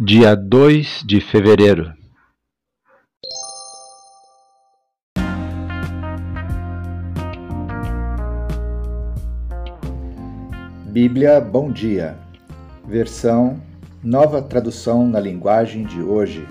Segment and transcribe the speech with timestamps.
[0.00, 1.92] dia 2 de fevereiro.
[10.86, 12.16] Bíblia Bom Dia,
[12.86, 13.60] versão
[14.00, 16.46] Nova Tradução na Linguagem de Hoje.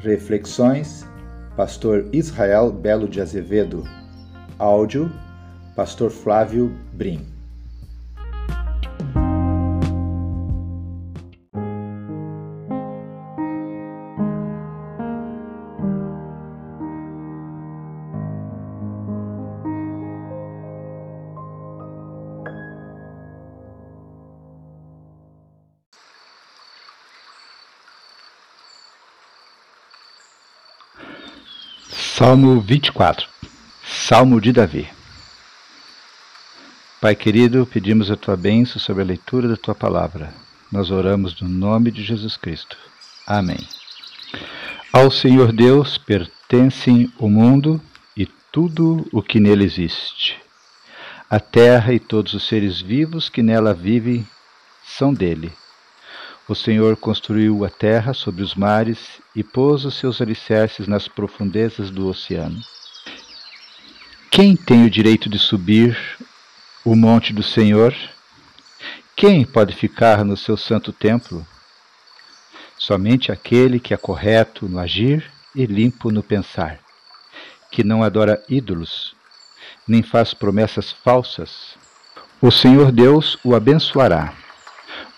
[0.00, 1.06] Reflexões,
[1.54, 3.84] Pastor Israel Belo de Azevedo.
[4.58, 5.12] Áudio,
[5.76, 7.33] Pastor Flávio Brim.
[32.16, 33.26] Salmo 24
[33.84, 34.88] Salmo de Davi
[37.00, 40.32] Pai querido, pedimos a tua bênção sobre a leitura da tua palavra.
[40.70, 42.76] Nós oramos no nome de Jesus Cristo.
[43.26, 43.58] Amém.
[44.92, 47.82] Ao Senhor Deus pertencem o mundo
[48.16, 50.36] e tudo o que nele existe.
[51.28, 54.24] A terra e todos os seres vivos que nela vivem
[54.86, 55.52] são dele.
[56.46, 58.98] O Senhor construiu a terra sobre os mares
[59.34, 62.60] e pôs os seus alicerces nas profundezas do oceano.
[64.30, 65.96] Quem tem o direito de subir
[66.84, 67.94] o monte do Senhor?
[69.16, 71.46] Quem pode ficar no seu santo templo?
[72.76, 76.78] Somente aquele que é correto no agir e limpo no pensar,
[77.70, 79.16] que não adora ídolos,
[79.88, 81.78] nem faz promessas falsas.
[82.38, 84.34] O Senhor Deus o abençoará,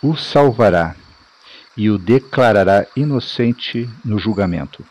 [0.01, 0.95] o salvará
[1.77, 4.85] e o declarará inocente no julgamento.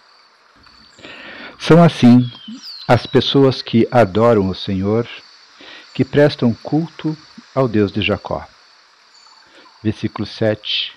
[1.58, 2.30] São assim
[2.88, 5.08] as pessoas que adoram o Senhor,
[5.94, 7.17] que prestam culto
[7.53, 8.47] ao Deus de Jacó.
[9.81, 10.94] Versículo 7.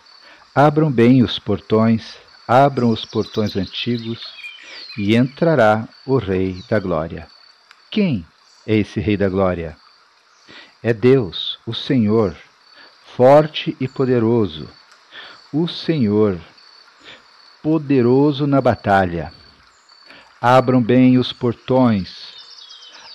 [0.55, 2.17] Abram bem os portões,
[2.47, 4.21] abram os portões antigos,
[4.99, 7.29] e entrará o Rei da Glória.
[7.91, 8.27] Quem
[8.67, 9.77] é esse Rei da Glória?
[10.83, 12.37] É Deus, o Senhor,
[13.17, 14.69] forte e poderoso,
[15.53, 16.39] o Senhor,
[17.63, 19.33] poderoso na batalha.
[20.41, 22.35] Abram bem os portões,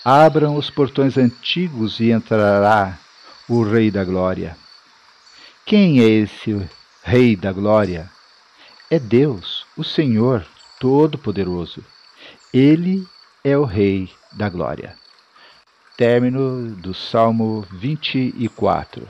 [0.03, 2.97] abram os portões antigos e entrará
[3.47, 4.57] o Rei da Glória.
[5.63, 6.67] Quem é esse
[7.03, 8.09] Rei da Glória?
[8.89, 10.45] É Deus, o Senhor
[10.79, 11.83] Todo-Poderoso.
[12.51, 13.07] Ele
[13.43, 14.95] é o Rei da Glória.
[15.95, 19.07] Término do Salmo 24.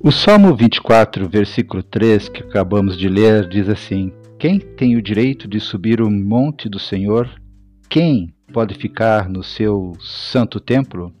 [0.00, 5.48] O Salmo 24, versículo 3, que acabamos de ler, diz assim: Quem tem o direito
[5.48, 7.28] de subir o monte do Senhor?
[7.88, 11.12] Quem pode ficar no seu santo templo?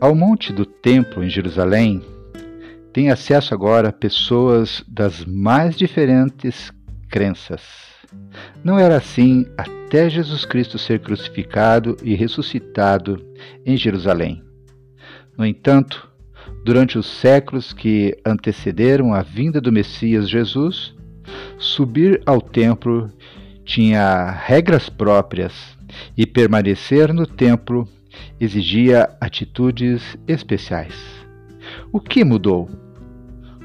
[0.00, 2.02] Ao monte do templo em Jerusalém,
[2.92, 6.72] tem acesso agora pessoas das mais diferentes
[7.08, 7.62] crenças.
[8.64, 13.24] Não era assim até Jesus Cristo ser crucificado e ressuscitado
[13.64, 14.42] em Jerusalém.
[15.38, 16.11] No entanto,
[16.64, 20.94] durante os séculos que antecederam a vinda do Messias Jesus,
[21.58, 23.10] subir ao templo
[23.64, 25.52] tinha regras próprias
[26.16, 27.88] e permanecer no templo
[28.40, 30.94] exigia atitudes especiais.
[31.92, 32.68] O que mudou?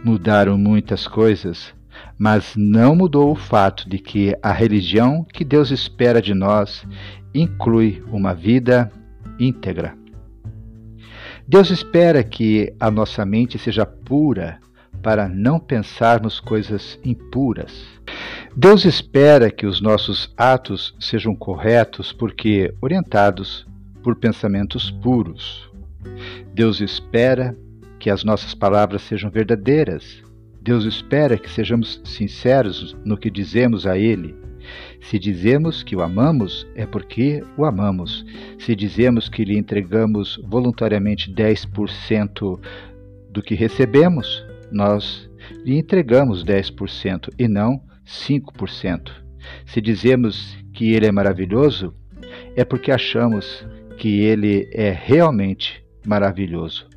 [0.03, 1.74] Mudaram muitas coisas,
[2.18, 6.86] mas não mudou o fato de que a religião que Deus espera de nós
[7.34, 8.91] inclui uma vida
[9.40, 9.96] íntegra.
[11.50, 14.59] Deus espera que a nossa mente seja pura
[15.02, 17.85] para não pensarmos coisas impuras.
[18.53, 23.66] Deus espera que os nossos atos sejam corretos porque orientados
[24.03, 25.72] por pensamentos puros.
[26.53, 27.56] Deus espera
[27.97, 30.22] que as nossas palavras sejam verdadeiras.
[30.62, 34.47] Deus espera que sejamos sinceros no que dizemos a Ele
[35.02, 38.25] se dizemos que o amamos, é porque o amamos.
[38.60, 42.60] Se dizemos que lhe entregamos voluntariamente 10%
[43.30, 45.30] do que recebemos, nós
[45.64, 49.12] lhe entregamos 10% e não 5%.
[49.66, 51.94] Se dizemos que ele é maravilhoso,
[52.56, 53.66] é porque achamos
[53.98, 56.88] que ele é realmente maravilhoso.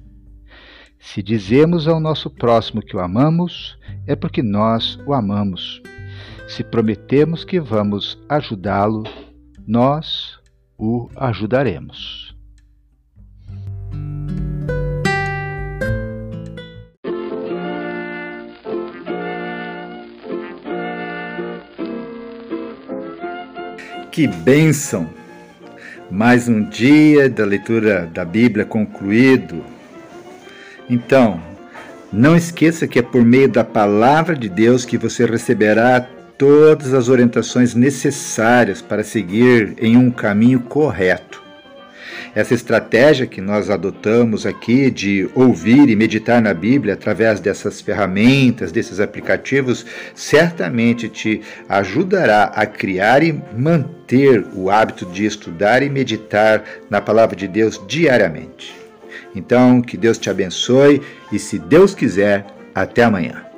[0.98, 5.82] Se dizemos ao nosso próximo que o amamos, é porque nós o amamos.
[6.50, 9.04] Se prometemos que vamos ajudá-lo,
[9.68, 10.36] nós
[10.76, 12.36] o ajudaremos.
[24.10, 25.08] Que bênção!
[26.10, 29.64] Mais um dia da leitura da Bíblia concluído.
[30.88, 31.40] Então,
[32.12, 36.08] não esqueça que é por meio da palavra de Deus que você receberá
[36.40, 41.42] todas as orientações necessárias para seguir em um caminho correto.
[42.34, 48.72] Essa estratégia que nós adotamos aqui de ouvir e meditar na Bíblia através dessas ferramentas,
[48.72, 49.84] desses aplicativos,
[50.14, 57.36] certamente te ajudará a criar e manter o hábito de estudar e meditar na palavra
[57.36, 58.74] de Deus diariamente.
[59.36, 63.49] Então, que Deus te abençoe e, se Deus quiser, até amanhã.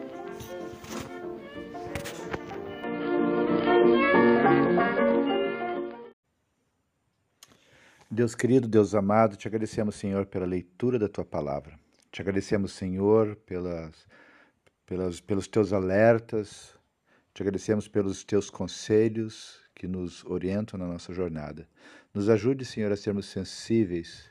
[8.14, 11.78] Deus querido, Deus amado, te agradecemos, Senhor, pela leitura da tua palavra.
[12.10, 14.06] Te agradecemos, Senhor, pelas,
[14.84, 16.78] pelas, pelos teus alertas,
[17.32, 21.66] te agradecemos pelos teus conselhos que nos orientam na nossa jornada.
[22.12, 24.30] Nos ajude, Senhor, a sermos sensíveis.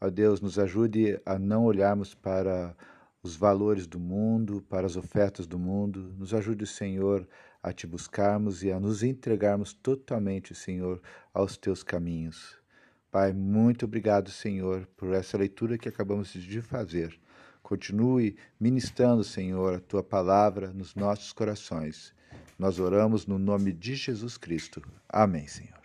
[0.00, 2.74] Ó Deus, nos ajude a não olharmos para
[3.22, 6.14] os valores do mundo, para as ofertas do mundo.
[6.16, 7.28] Nos ajude, Senhor,
[7.62, 11.02] a te buscarmos e a nos entregarmos totalmente, Senhor,
[11.34, 12.57] aos teus caminhos.
[13.10, 17.18] Pai, muito obrigado, Senhor, por essa leitura que acabamos de fazer.
[17.62, 22.14] Continue ministrando, Senhor, a tua palavra nos nossos corações.
[22.58, 24.82] Nós oramos no nome de Jesus Cristo.
[25.08, 25.78] Amém, Senhor.